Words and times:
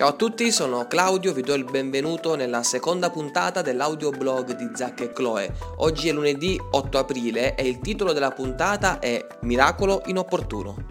Ciao 0.00 0.08
a 0.08 0.12
tutti, 0.14 0.50
sono 0.50 0.86
Claudio, 0.86 1.34
vi 1.34 1.42
do 1.42 1.52
il 1.52 1.64
benvenuto 1.64 2.34
nella 2.34 2.62
seconda 2.62 3.10
puntata 3.10 3.60
dell'audioblog 3.60 4.56
di 4.56 4.70
Zac 4.72 5.02
e 5.02 5.12
Chloe. 5.12 5.52
Oggi 5.76 6.08
è 6.08 6.12
lunedì 6.12 6.58
8 6.58 6.96
aprile 6.96 7.54
e 7.54 7.68
il 7.68 7.80
titolo 7.80 8.14
della 8.14 8.30
puntata 8.30 8.98
è 8.98 9.22
Miracolo 9.42 10.00
inopportuno. 10.06 10.86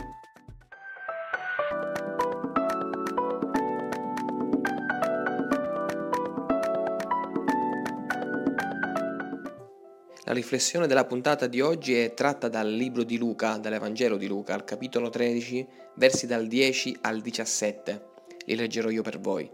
La 10.25 10.33
riflessione 10.33 10.85
della 10.85 11.05
puntata 11.05 11.47
di 11.47 11.61
oggi 11.61 11.95
è 11.95 12.13
tratta 12.13 12.47
dal 12.47 12.69
libro 12.69 13.01
di 13.01 13.17
Luca, 13.17 13.57
dall'Evangelo 13.57 14.17
di 14.17 14.27
Luca, 14.27 14.53
al 14.53 14.63
capitolo 14.63 15.09
13, 15.09 15.67
versi 15.95 16.27
dal 16.27 16.45
10 16.45 16.97
al 17.01 17.21
17 17.21 18.08
li 18.49 18.55
leggerò 18.55 18.89
io 18.89 19.03
per 19.03 19.19
voi. 19.19 19.49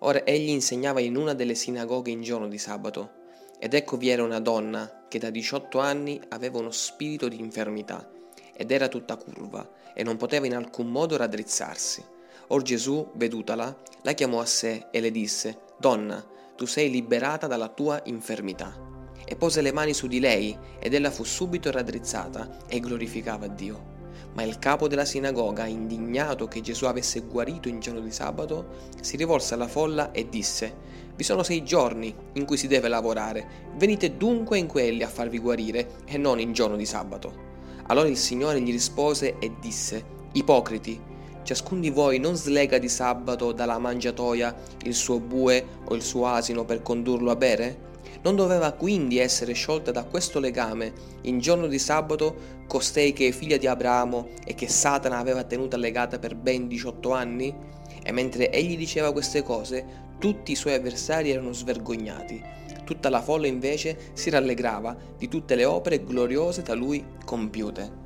Ora 0.00 0.24
egli 0.24 0.48
insegnava 0.48 1.00
in 1.00 1.16
una 1.16 1.32
delle 1.32 1.54
sinagoghe 1.54 2.10
in 2.10 2.22
giorno 2.22 2.48
di 2.48 2.58
sabato, 2.58 3.20
ed 3.58 3.74
ecco 3.74 3.96
vi 3.96 4.08
era 4.08 4.24
una 4.24 4.40
donna 4.40 5.04
che 5.08 5.20
da 5.20 5.30
18 5.30 5.78
anni 5.78 6.20
aveva 6.30 6.58
uno 6.58 6.72
spirito 6.72 7.28
di 7.28 7.38
infermità, 7.38 8.10
ed 8.52 8.72
era 8.72 8.88
tutta 8.88 9.16
curva, 9.16 9.70
e 9.94 10.02
non 10.02 10.16
poteva 10.16 10.46
in 10.46 10.56
alcun 10.56 10.88
modo 10.88 11.16
raddrizzarsi. 11.16 12.04
Or 12.48 12.62
Gesù, 12.62 13.12
vedutala, 13.14 13.80
la 14.02 14.12
chiamò 14.12 14.40
a 14.40 14.46
sé 14.46 14.86
e 14.90 15.00
le 15.00 15.12
disse, 15.12 15.60
Donna, 15.78 16.24
tu 16.56 16.66
sei 16.66 16.90
liberata 16.90 17.46
dalla 17.46 17.68
tua 17.68 18.00
infermità. 18.06 18.90
E 19.24 19.36
pose 19.36 19.62
le 19.62 19.72
mani 19.72 19.94
su 19.94 20.08
di 20.08 20.18
lei, 20.18 20.56
ed 20.80 20.94
ella 20.94 21.12
fu 21.12 21.22
subito 21.22 21.70
raddrizzata 21.70 22.66
e 22.66 22.80
glorificava 22.80 23.46
Dio. 23.46 23.91
Ma 24.34 24.42
il 24.42 24.58
capo 24.58 24.88
della 24.88 25.04
sinagoga, 25.04 25.66
indignato 25.66 26.48
che 26.48 26.62
Gesù 26.62 26.86
avesse 26.86 27.20
guarito 27.20 27.68
in 27.68 27.80
giorno 27.80 28.00
di 28.00 28.10
sabato, 28.10 28.66
si 29.00 29.16
rivolse 29.16 29.54
alla 29.54 29.68
folla 29.68 30.10
e 30.10 30.28
disse, 30.28 30.74
Vi 31.14 31.22
sono 31.22 31.42
sei 31.42 31.62
giorni 31.62 32.14
in 32.32 32.46
cui 32.46 32.56
si 32.56 32.66
deve 32.66 32.88
lavorare, 32.88 33.70
venite 33.76 34.16
dunque 34.16 34.58
in 34.58 34.66
quelli 34.66 35.02
a 35.02 35.08
farvi 35.08 35.38
guarire 35.38 35.96
e 36.06 36.16
non 36.16 36.40
in 36.40 36.52
giorno 36.52 36.76
di 36.76 36.86
sabato. 36.86 37.50
Allora 37.88 38.08
il 38.08 38.16
Signore 38.16 38.60
gli 38.60 38.70
rispose 38.70 39.38
e 39.38 39.52
disse, 39.60 40.04
Ipocriti, 40.32 40.98
ciascun 41.42 41.80
di 41.80 41.90
voi 41.90 42.18
non 42.18 42.36
slega 42.36 42.78
di 42.78 42.88
sabato 42.88 43.52
dalla 43.52 43.78
mangiatoia 43.78 44.54
il 44.84 44.94
suo 44.94 45.20
bue 45.20 45.64
o 45.84 45.94
il 45.94 46.02
suo 46.02 46.26
asino 46.26 46.64
per 46.64 46.80
condurlo 46.80 47.30
a 47.30 47.36
bere? 47.36 47.90
Non 48.22 48.36
doveva 48.36 48.72
quindi 48.72 49.18
essere 49.18 49.52
sciolta 49.52 49.90
da 49.90 50.04
questo 50.04 50.38
legame 50.38 50.92
in 51.22 51.38
giorno 51.40 51.66
di 51.66 51.78
sabato 51.78 52.60
costei 52.66 53.12
che 53.12 53.28
è 53.28 53.32
figlia 53.32 53.56
di 53.56 53.66
Abramo 53.66 54.28
e 54.44 54.54
che 54.54 54.68
Satana 54.68 55.18
aveva 55.18 55.44
tenuta 55.44 55.76
legata 55.76 56.18
per 56.18 56.34
ben 56.36 56.68
18 56.68 57.12
anni? 57.12 57.54
E 58.02 58.12
mentre 58.12 58.50
egli 58.50 58.76
diceva 58.76 59.12
queste 59.12 59.42
cose, 59.42 59.84
tutti 60.18 60.52
i 60.52 60.56
suoi 60.56 60.74
avversari 60.74 61.30
erano 61.30 61.52
svergognati. 61.52 62.42
Tutta 62.84 63.10
la 63.10 63.20
folla 63.20 63.46
invece 63.46 64.10
si 64.12 64.30
rallegrava 64.30 64.96
di 65.16 65.28
tutte 65.28 65.54
le 65.54 65.64
opere 65.64 66.04
gloriose 66.04 66.62
da 66.62 66.74
lui 66.74 67.04
compiute. 67.24 68.00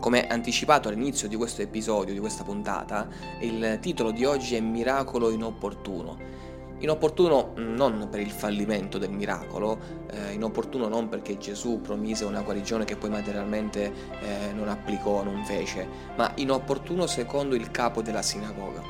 Come 0.00 0.26
anticipato 0.26 0.88
all'inizio 0.88 1.28
di 1.28 1.36
questo 1.36 1.62
episodio, 1.62 2.12
di 2.12 2.20
questa 2.20 2.44
puntata, 2.44 3.08
il 3.40 3.78
titolo 3.80 4.10
di 4.10 4.24
oggi 4.24 4.54
è 4.54 4.60
Miracolo 4.60 5.30
inopportuno 5.30 6.18
Inopportuno 6.78 7.52
non 7.56 8.08
per 8.10 8.20
il 8.20 8.30
fallimento 8.30 8.98
del 8.98 9.10
miracolo, 9.10 9.78
eh, 10.10 10.32
inopportuno 10.32 10.88
non 10.88 11.08
perché 11.08 11.38
Gesù 11.38 11.80
promise 11.80 12.24
una 12.24 12.42
guarigione 12.42 12.84
che 12.84 12.96
poi 12.96 13.10
materialmente 13.10 13.92
eh, 14.20 14.52
non 14.52 14.68
applicò, 14.68 15.22
non 15.22 15.44
fece, 15.44 15.86
ma 16.16 16.32
inopportuno 16.36 17.06
secondo 17.06 17.54
il 17.54 17.70
capo 17.70 18.02
della 18.02 18.22
sinagoga. 18.22 18.82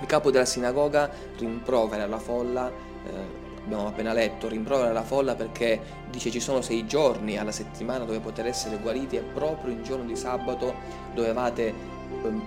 Il 0.00 0.06
capo 0.06 0.30
della 0.30 0.44
sinagoga 0.44 1.10
rimprovera 1.38 2.06
la 2.06 2.18
folla, 2.18 2.68
eh, 2.68 3.43
abbiamo 3.64 3.86
appena 3.86 4.12
letto, 4.12 4.48
rimprovera 4.48 4.92
la 4.92 5.02
folla 5.02 5.34
perché 5.34 5.80
dice 6.10 6.30
ci 6.30 6.40
sono 6.40 6.60
sei 6.60 6.86
giorni 6.86 7.38
alla 7.38 7.52
settimana 7.52 8.04
dove 8.04 8.20
poter 8.20 8.46
essere 8.46 8.78
guariti 8.78 9.16
e 9.16 9.20
proprio 9.20 9.72
il 9.72 9.82
giorno 9.82 10.04
di 10.04 10.16
sabato 10.16 10.74
dovevate 11.14 11.92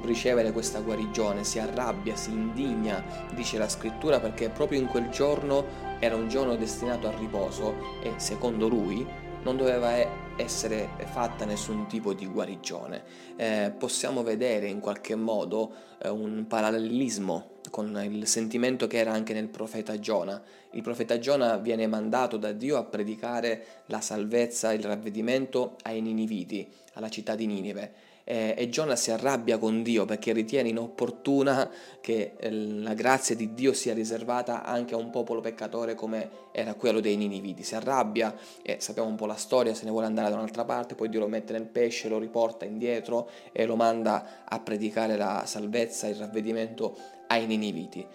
ricevere 0.04 0.52
questa 0.52 0.80
guarigione, 0.80 1.44
si 1.44 1.60
arrabbia, 1.60 2.16
si 2.16 2.32
indigna, 2.32 3.04
dice 3.34 3.58
la 3.58 3.68
scrittura, 3.68 4.20
perché 4.20 4.50
proprio 4.50 4.80
in 4.80 4.88
quel 4.88 5.10
giorno 5.10 5.66
era 6.00 6.16
un 6.16 6.30
giorno 6.30 6.56
destinato 6.56 7.08
al 7.08 7.16
riposo 7.16 7.76
e 8.02 8.14
secondo 8.18 8.68
lui 8.68 9.06
non 9.44 9.58
doveva 9.58 10.36
essere 10.38 10.90
fatta 11.06 11.46
nessun 11.46 11.88
tipo 11.88 12.14
di 12.14 12.28
guarigione. 12.28 13.04
Eh, 13.36 13.74
possiamo 13.78 14.24
vedere 14.24 14.68
in 14.68 14.80
qualche 14.80 15.16
modo 15.16 15.72
eh, 16.02 16.10
un 16.10 16.46
parallelismo 16.48 17.56
con 17.70 18.00
il 18.04 18.28
sentimento 18.28 18.88
che 18.88 18.98
era 18.98 19.12
anche 19.12 19.34
nel 19.34 19.50
profeta 19.50 20.00
Giona. 20.00 20.42
Il 20.72 20.82
profeta 20.82 21.20
Giona 21.20 21.58
viene 21.58 21.88
mandato 21.88 22.38
da 22.38 22.52
Dio 22.52 22.78
a 22.78 22.84
predicare 22.84 23.84
la 23.88 24.02
salvezza, 24.02 24.74
il 24.74 24.84
ravvedimento 24.84 25.76
ai 25.84 26.02
Niniviti, 26.02 26.70
alla 26.94 27.10
città 27.10 27.36
di 27.36 27.46
Ninive 27.46 28.16
eh, 28.30 28.54
e 28.58 28.68
Giona 28.68 28.98
si 28.98 29.10
arrabbia 29.10 29.58
con 29.58 29.82
Dio 29.84 30.04
perché 30.04 30.34
ritiene 30.34 30.68
inopportuna 30.68 31.72
che 32.02 32.34
eh, 32.38 32.52
la 32.52 32.94
grazia 32.94 33.36
di 33.36 33.54
Dio 33.54 33.72
sia 33.72 33.94
riservata 33.94 34.66
anche 34.66 34.96
a 34.96 34.98
un 34.98 35.10
popolo 35.10 35.40
peccatore 35.40 35.96
come 35.96 36.30
era 36.52 36.74
quello 36.74 37.00
dei 37.00 37.16
Niniviti. 37.16 37.64
Si 37.64 37.74
arrabbia 37.74 38.36
e 38.62 38.78
sappiamo 38.82 39.08
un 39.08 39.16
po' 39.16 39.28
la 39.28 39.36
storia, 39.36 39.74
se 39.74 39.86
ne 39.86 39.92
vuole 39.92 40.08
andare 40.08 40.30
da 40.30 40.36
un'altra 40.36 40.66
parte, 40.66 40.96
poi 40.96 41.08
Dio 41.08 41.22
lo 41.22 41.28
mette 41.30 41.54
nel 41.54 41.68
pesce, 41.68 42.10
lo 42.10 42.20
riporta 42.20 42.66
indietro 42.66 43.30
e 43.54 43.66
lo 43.66 43.78
manda 43.78 44.44
a 44.44 44.60
predicare 44.60 45.16
la 45.16 45.44
salvezza, 45.46 46.08
il 46.08 46.16
ravvedimento 46.16 46.98
ai 47.28 47.46
Niniviti 47.46 48.06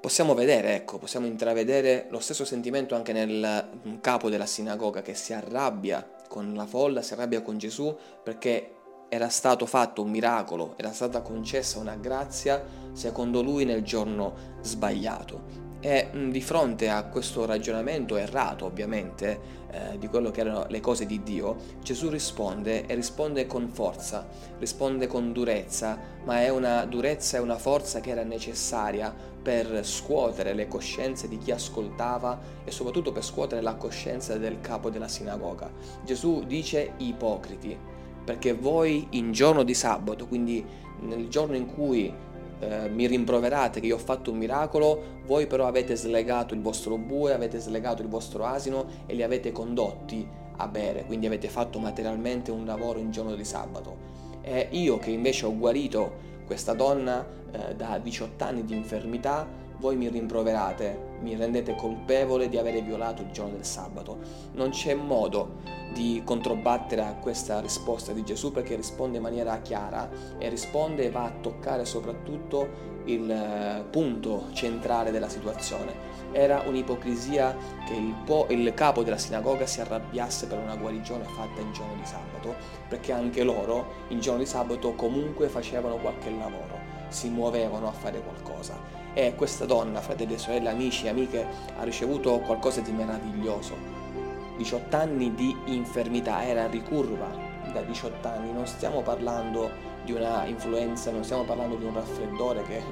possiamo 0.00 0.32
vedere, 0.32 0.76
ecco, 0.76 0.98
possiamo 0.98 1.26
intravedere 1.26 2.06
lo 2.10 2.20
stesso 2.20 2.44
sentimento 2.44 2.94
anche 2.94 3.12
nel 3.12 3.68
mm, 3.86 3.96
capo 4.00 4.30
della 4.30 4.46
sinagoga 4.46 5.02
che 5.02 5.14
si 5.14 5.32
arrabbia 5.32 6.08
con 6.28 6.54
la 6.54 6.66
folla, 6.66 7.02
si 7.02 7.14
arrabbia 7.14 7.42
con 7.42 7.58
Gesù 7.58 7.96
perché 8.22 8.76
era 9.08 9.28
stato 9.28 9.66
fatto 9.66 10.02
un 10.02 10.10
miracolo, 10.10 10.74
era 10.76 10.92
stata 10.92 11.22
concessa 11.22 11.78
una 11.78 11.96
grazia 11.96 12.62
secondo 12.92 13.42
lui 13.42 13.64
nel 13.64 13.82
giorno 13.82 14.34
sbagliato. 14.60 15.66
E 15.80 16.10
mm, 16.12 16.30
di 16.30 16.42
fronte 16.42 16.88
a 16.90 17.04
questo 17.04 17.46
ragionamento 17.46 18.16
errato, 18.16 18.64
ovviamente, 18.64 19.56
eh, 19.70 19.98
di 19.98 20.08
quello 20.08 20.30
che 20.30 20.40
erano 20.40 20.66
le 20.68 20.80
cose 20.80 21.06
di 21.06 21.22
Dio, 21.22 21.56
Gesù 21.82 22.08
risponde 22.08 22.84
e 22.86 22.94
risponde 22.96 23.46
con 23.46 23.68
forza, 23.68 24.26
risponde 24.58 25.06
con 25.06 25.32
durezza, 25.32 25.96
ma 26.24 26.40
è 26.42 26.48
una 26.48 26.84
durezza 26.84 27.36
e 27.36 27.40
una 27.40 27.58
forza 27.58 28.00
che 28.00 28.10
era 28.10 28.24
necessaria 28.24 29.14
per 29.40 29.84
scuotere 29.84 30.52
le 30.52 30.66
coscienze 30.66 31.28
di 31.28 31.38
chi 31.38 31.52
ascoltava 31.52 32.40
e 32.64 32.70
soprattutto 32.72 33.12
per 33.12 33.24
scuotere 33.24 33.62
la 33.62 33.76
coscienza 33.76 34.36
del 34.36 34.60
capo 34.60 34.90
della 34.90 35.08
sinagoga. 35.08 35.70
Gesù 36.04 36.44
dice 36.44 36.94
ipocriti 36.96 37.87
perché 38.28 38.52
voi 38.52 39.06
in 39.12 39.32
giorno 39.32 39.62
di 39.62 39.72
sabato, 39.72 40.26
quindi 40.26 40.62
nel 41.00 41.28
giorno 41.28 41.56
in 41.56 41.64
cui 41.64 42.12
eh, 42.58 42.90
mi 42.90 43.06
rimproverate 43.06 43.80
che 43.80 43.86
io 43.86 43.94
ho 43.94 43.98
fatto 43.98 44.30
un 44.30 44.36
miracolo, 44.36 45.22
voi 45.24 45.46
però 45.46 45.66
avete 45.66 45.96
slegato 45.96 46.52
il 46.52 46.60
vostro 46.60 46.98
bue, 46.98 47.32
avete 47.32 47.58
slegato 47.58 48.02
il 48.02 48.08
vostro 48.08 48.44
asino 48.44 48.84
e 49.06 49.14
li 49.14 49.22
avete 49.22 49.50
condotti 49.50 50.28
a 50.58 50.68
bere, 50.68 51.06
quindi 51.06 51.24
avete 51.24 51.48
fatto 51.48 51.78
materialmente 51.78 52.50
un 52.50 52.66
lavoro 52.66 52.98
in 52.98 53.10
giorno 53.10 53.34
di 53.34 53.44
sabato. 53.44 53.96
E 54.42 54.68
io 54.72 54.98
che 54.98 55.08
invece 55.08 55.46
ho 55.46 55.56
guarito 55.56 56.26
questa 56.44 56.74
donna 56.74 57.26
eh, 57.50 57.74
da 57.76 57.96
18 57.96 58.44
anni 58.44 58.62
di 58.66 58.76
infermità, 58.76 59.48
voi 59.78 59.96
mi 59.96 60.10
rimproverate, 60.10 61.16
mi 61.22 61.34
rendete 61.34 61.74
colpevole 61.76 62.50
di 62.50 62.58
avere 62.58 62.82
violato 62.82 63.22
il 63.22 63.30
giorno 63.30 63.54
del 63.54 63.64
sabato. 63.64 64.18
Non 64.52 64.68
c'è 64.68 64.92
modo 64.92 65.77
di 65.92 66.22
controbattere 66.24 67.02
a 67.02 67.14
questa 67.14 67.60
risposta 67.60 68.12
di 68.12 68.24
Gesù 68.24 68.52
perché 68.52 68.76
risponde 68.76 69.16
in 69.16 69.22
maniera 69.22 69.58
chiara 69.60 70.08
e 70.38 70.48
risponde 70.48 71.04
e 71.04 71.10
va 71.10 71.24
a 71.24 71.32
toccare 71.40 71.84
soprattutto 71.84 72.96
il 73.04 73.30
eh, 73.30 73.84
punto 73.90 74.48
centrale 74.52 75.10
della 75.10 75.28
situazione. 75.28 76.06
Era 76.30 76.62
un'ipocrisia 76.66 77.56
che 77.86 77.94
il, 77.94 78.14
po- 78.24 78.46
il 78.50 78.74
capo 78.74 79.02
della 79.02 79.16
sinagoga 79.16 79.66
si 79.66 79.80
arrabbiasse 79.80 80.46
per 80.46 80.58
una 80.58 80.76
guarigione 80.76 81.24
fatta 81.24 81.60
in 81.60 81.72
giorno 81.72 81.94
di 81.94 82.04
sabato, 82.04 82.54
perché 82.86 83.12
anche 83.12 83.42
loro 83.42 84.04
in 84.08 84.20
giorno 84.20 84.40
di 84.40 84.46
sabato 84.46 84.92
comunque 84.92 85.48
facevano 85.48 85.96
qualche 85.96 86.30
lavoro, 86.30 86.78
si 87.08 87.30
muovevano 87.30 87.88
a 87.88 87.92
fare 87.92 88.20
qualcosa 88.20 88.98
e 89.14 89.34
questa 89.34 89.64
donna, 89.64 90.00
fratelli 90.00 90.34
e 90.34 90.38
sorelle, 90.38 90.68
amici 90.68 91.06
e 91.06 91.08
amiche, 91.08 91.46
ha 91.78 91.82
ricevuto 91.82 92.38
qualcosa 92.40 92.80
di 92.82 92.92
meraviglioso. 92.92 93.97
18 94.58 94.96
anni 94.96 95.34
di 95.34 95.56
infermità, 95.66 96.44
era 96.44 96.66
ricurva 96.66 97.30
da 97.72 97.80
18 97.80 98.26
anni, 98.26 98.52
non 98.52 98.66
stiamo 98.66 99.02
parlando 99.02 99.70
di 100.04 100.12
una 100.12 100.44
influenza, 100.46 101.10
non 101.12 101.22
stiamo 101.22 101.44
parlando 101.44 101.76
di 101.76 101.84
un 101.84 101.94
raffreddore 101.94 102.62
che 102.64 102.82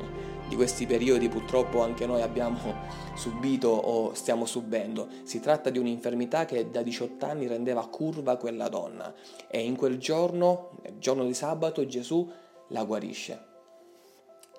di 0.49 0.55
questi 0.55 0.87
periodi 0.87 1.29
purtroppo 1.29 1.83
anche 1.83 2.07
noi 2.07 2.23
abbiamo 2.23 2.73
subito 3.17 3.69
o 3.69 4.15
stiamo 4.15 4.47
subendo. 4.47 5.09
Si 5.25 5.41
tratta 5.41 5.71
di 5.71 5.79
un'infermità 5.79 6.45
che 6.45 6.71
da 6.71 6.83
18 6.83 7.27
anni 7.27 7.49
rendeva 7.49 7.85
curva 7.89 8.37
quella 8.37 8.69
donna 8.69 9.13
e 9.49 9.65
in 9.65 9.75
quel 9.75 9.99
giorno, 9.99 10.71
nel 10.83 10.99
giorno 10.99 11.25
di 11.25 11.35
sabato, 11.35 11.85
Gesù 11.87 12.31
la 12.69 12.85
guarisce. 12.85 13.55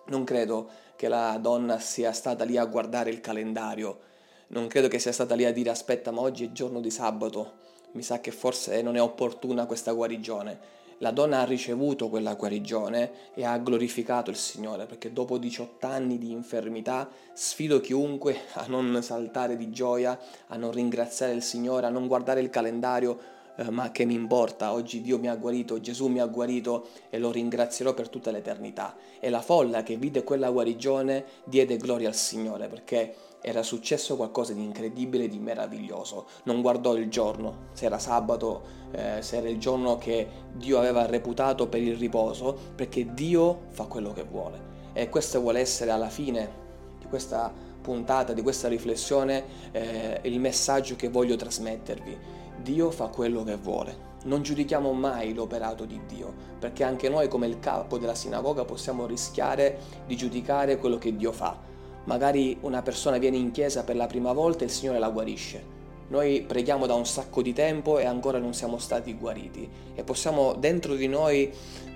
Non 0.07 0.23
credo 0.25 0.69
che 0.97 1.07
la 1.07 1.37
donna 1.39 1.79
sia 1.79 2.11
stata 2.11 2.43
lì 2.43 2.57
a 2.57 2.65
guardare 2.65 3.09
il 3.09 3.21
calendario, 3.21 3.99
non 4.47 4.67
credo 4.67 4.87
che 4.87 4.99
sia 4.99 5.11
stata 5.11 5.35
lì 5.35 5.45
a 5.45 5.51
dire 5.51 5.69
aspetta 5.69 6.11
ma 6.11 6.21
oggi 6.21 6.45
è 6.45 6.51
giorno 6.51 6.79
di 6.79 6.89
sabato, 6.89 7.53
mi 7.91 8.03
sa 8.03 8.19
che 8.21 8.31
forse 8.31 8.81
non 8.81 8.95
è 8.95 9.01
opportuna 9.01 9.65
questa 9.65 9.91
guarigione. 9.91 10.75
La 10.99 11.11
donna 11.11 11.41
ha 11.41 11.45
ricevuto 11.45 12.09
quella 12.09 12.33
guarigione 12.33 13.11
e 13.35 13.45
ha 13.45 13.57
glorificato 13.59 14.31
il 14.31 14.35
Signore, 14.35 14.87
perché 14.87 15.13
dopo 15.13 15.37
18 15.37 15.85
anni 15.85 16.17
di 16.17 16.31
infermità 16.31 17.07
sfido 17.33 17.79
chiunque 17.79 18.35
a 18.53 18.65
non 18.67 18.99
saltare 19.03 19.57
di 19.57 19.69
gioia, 19.69 20.17
a 20.47 20.55
non 20.57 20.71
ringraziare 20.71 21.33
il 21.33 21.43
Signore, 21.43 21.85
a 21.85 21.89
non 21.89 22.07
guardare 22.07 22.39
il 22.39 22.49
calendario, 22.49 23.19
eh, 23.57 23.69
ma 23.69 23.91
che 23.91 24.05
mi 24.05 24.15
importa, 24.15 24.73
oggi 24.73 25.01
Dio 25.01 25.19
mi 25.19 25.29
ha 25.29 25.35
guarito, 25.35 25.79
Gesù 25.79 26.07
mi 26.07 26.19
ha 26.19 26.25
guarito 26.25 26.87
e 27.11 27.19
lo 27.19 27.31
ringrazierò 27.31 27.93
per 27.93 28.09
tutta 28.09 28.31
l'eternità. 28.31 28.95
E 29.19 29.29
la 29.29 29.41
folla 29.41 29.83
che 29.83 29.97
vide 29.97 30.23
quella 30.23 30.49
guarigione 30.49 31.25
diede 31.43 31.77
gloria 31.77 32.07
al 32.07 32.15
Signore, 32.15 32.67
perché 32.67 33.15
era 33.41 33.63
successo 33.63 34.15
qualcosa 34.15 34.53
di 34.53 34.63
incredibile, 34.63 35.27
di 35.27 35.39
meraviglioso. 35.39 36.27
Non 36.43 36.61
guardò 36.61 36.95
il 36.95 37.09
giorno, 37.09 37.67
se 37.73 37.85
era 37.85 37.99
sabato, 37.99 38.61
eh, 38.91 39.21
se 39.21 39.37
era 39.37 39.49
il 39.49 39.59
giorno 39.59 39.97
che 39.97 40.27
Dio 40.53 40.77
aveva 40.77 41.05
reputato 41.05 41.67
per 41.67 41.81
il 41.81 41.95
riposo, 41.95 42.57
perché 42.75 43.13
Dio 43.13 43.65
fa 43.69 43.85
quello 43.85 44.11
che 44.11 44.23
vuole. 44.23 44.75
E 44.93 45.09
questo 45.09 45.39
vuole 45.39 45.59
essere 45.59 45.91
alla 45.91 46.09
fine 46.09 46.65
di 46.99 47.05
questa 47.07 47.53
puntata, 47.81 48.33
di 48.33 48.41
questa 48.41 48.67
riflessione, 48.67 49.45
eh, 49.71 50.19
il 50.23 50.39
messaggio 50.39 50.95
che 50.95 51.09
voglio 51.09 51.35
trasmettervi. 51.35 52.17
Dio 52.61 52.91
fa 52.91 53.07
quello 53.07 53.43
che 53.43 53.55
vuole. 53.55 54.05
Non 54.23 54.41
giudichiamo 54.41 54.91
mai 54.91 55.33
l'operato 55.33 55.85
di 55.85 56.01
Dio, 56.05 56.33
perché 56.59 56.83
anche 56.83 57.07
noi 57.07 57.29
come 57.29 57.47
il 57.47 57.59
capo 57.59 57.97
della 57.97 58.15
sinagoga 58.15 58.65
possiamo 58.65 59.05
rischiare 59.05 59.79
di 60.05 60.17
giudicare 60.17 60.77
quello 60.77 60.97
che 60.97 61.15
Dio 61.15 61.31
fa 61.31 61.75
Magari 62.07 62.57
una 62.61 62.81
persona 62.81 63.17
viene 63.17 63.35
in 63.35 63.51
chiesa 63.51 63.83
per 63.83 63.97
la 63.97 64.07
prima 64.07 64.31
volta 64.31 64.61
e 64.61 64.67
il 64.67 64.71
Signore 64.71 64.97
la 64.97 65.09
guarisce. 65.09 65.75
Noi 66.07 66.41
preghiamo 66.41 66.85
da 66.85 66.93
un 66.93 67.05
sacco 67.05 67.41
di 67.41 67.51
tempo 67.51 67.99
e 67.99 68.05
ancora 68.05 68.39
non 68.39 68.53
siamo 68.53 68.77
stati 68.77 69.13
guariti 69.13 69.69
e 69.93 70.03
possiamo 70.05 70.53
dentro 70.53 70.95
di 70.95 71.07
noi 71.07 71.51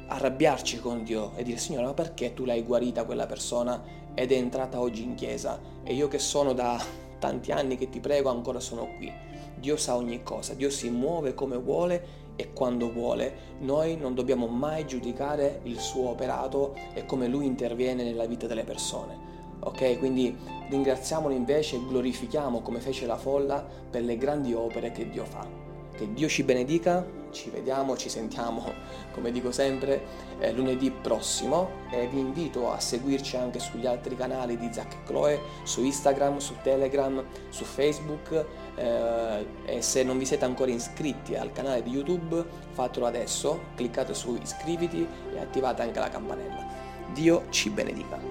arrabbiarci 0.07 0.81
con 0.81 1.05
Dio 1.05 1.31
e 1.37 1.43
dire 1.43 1.57
Signore 1.57 1.85
ma 1.85 1.93
perché 1.93 2.33
tu 2.33 2.43
l'hai 2.43 2.61
guarita 2.63 3.05
quella 3.05 3.25
persona 3.25 3.81
ed 4.13 4.33
è 4.33 4.35
entrata 4.35 4.81
oggi 4.81 5.01
in 5.01 5.15
chiesa 5.15 5.57
e 5.81 5.93
io 5.93 6.09
che 6.09 6.19
sono 6.19 6.51
da 6.51 6.83
tanti 7.17 7.53
anni 7.53 7.77
che 7.77 7.89
ti 7.89 8.01
prego 8.01 8.29
ancora 8.29 8.59
sono 8.59 8.89
qui. 8.97 9.09
Dio 9.55 9.77
sa 9.77 9.95
ogni 9.95 10.23
cosa, 10.23 10.53
Dio 10.55 10.69
si 10.69 10.89
muove 10.89 11.33
come 11.33 11.55
vuole 11.55 12.05
e 12.35 12.51
quando 12.51 12.91
vuole. 12.91 13.33
Noi 13.59 13.95
non 13.95 14.13
dobbiamo 14.13 14.47
mai 14.47 14.85
giudicare 14.85 15.61
il 15.63 15.79
suo 15.79 16.09
operato 16.09 16.75
e 16.93 17.05
come 17.05 17.27
lui 17.27 17.45
interviene 17.45 18.03
nella 18.03 18.25
vita 18.25 18.45
delle 18.45 18.65
persone. 18.65 19.31
Ok, 19.63 19.99
quindi 19.99 20.35
ringraziamolo 20.69 21.35
invece 21.35 21.75
e 21.75 21.85
glorifichiamo 21.85 22.61
come 22.61 22.79
fece 22.79 23.05
la 23.05 23.17
folla 23.17 23.63
per 23.89 24.01
le 24.01 24.17
grandi 24.17 24.53
opere 24.53 24.91
che 24.91 25.07
Dio 25.07 25.23
fa. 25.23 25.47
Che 25.95 26.13
Dio 26.13 26.27
ci 26.27 26.41
benedica, 26.41 27.05
ci 27.29 27.51
vediamo, 27.51 27.95
ci 27.95 28.09
sentiamo, 28.09 28.73
come 29.13 29.31
dico 29.31 29.51
sempre, 29.51 30.01
eh, 30.39 30.51
lunedì 30.51 30.89
prossimo 30.89 31.69
e 31.91 32.07
vi 32.07 32.19
invito 32.19 32.71
a 32.71 32.79
seguirci 32.79 33.37
anche 33.37 33.59
sugli 33.59 33.85
altri 33.85 34.15
canali 34.15 34.57
di 34.57 34.67
Zac 34.71 34.93
e 34.93 35.03
Chloe, 35.05 35.39
su 35.61 35.83
Instagram, 35.83 36.39
su 36.39 36.55
Telegram, 36.63 37.23
su 37.49 37.63
Facebook 37.63 38.45
eh, 38.75 39.45
e 39.65 39.81
se 39.83 40.01
non 40.01 40.17
vi 40.17 40.25
siete 40.25 40.45
ancora 40.45 40.71
iscritti 40.71 41.35
al 41.35 41.51
canale 41.51 41.83
di 41.83 41.91
YouTube 41.91 42.43
fatelo 42.71 43.05
adesso, 43.05 43.59
cliccate 43.75 44.15
su 44.15 44.35
iscriviti 44.41 45.07
e 45.35 45.39
attivate 45.39 45.83
anche 45.83 45.99
la 45.99 46.09
campanella. 46.09 46.65
Dio 47.13 47.43
ci 47.49 47.69
benedica. 47.69 48.30